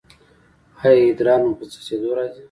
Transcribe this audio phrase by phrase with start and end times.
[0.83, 2.39] ایا ادرار مو په څڅیدو راځي؟